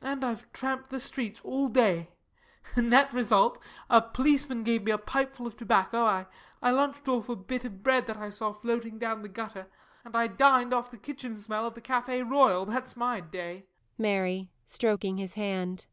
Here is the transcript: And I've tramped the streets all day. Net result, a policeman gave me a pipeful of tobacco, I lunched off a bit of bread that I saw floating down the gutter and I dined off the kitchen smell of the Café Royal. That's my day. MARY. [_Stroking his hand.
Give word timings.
And 0.00 0.24
I've 0.24 0.50
tramped 0.54 0.88
the 0.88 0.98
streets 0.98 1.42
all 1.44 1.68
day. 1.68 2.08
Net 2.74 3.12
result, 3.12 3.62
a 3.90 4.00
policeman 4.00 4.62
gave 4.62 4.82
me 4.84 4.92
a 4.92 4.96
pipeful 4.96 5.46
of 5.46 5.58
tobacco, 5.58 6.24
I 6.62 6.70
lunched 6.70 7.06
off 7.06 7.28
a 7.28 7.36
bit 7.36 7.66
of 7.66 7.82
bread 7.82 8.06
that 8.06 8.16
I 8.16 8.30
saw 8.30 8.54
floating 8.54 8.98
down 8.98 9.20
the 9.20 9.28
gutter 9.28 9.66
and 10.06 10.16
I 10.16 10.26
dined 10.26 10.72
off 10.72 10.90
the 10.90 10.96
kitchen 10.96 11.36
smell 11.36 11.66
of 11.66 11.74
the 11.74 11.82
Café 11.82 12.26
Royal. 12.26 12.64
That's 12.64 12.96
my 12.96 13.20
day. 13.20 13.66
MARY. 13.98 14.48
[_Stroking 14.66 15.18
his 15.18 15.34
hand. 15.34 15.84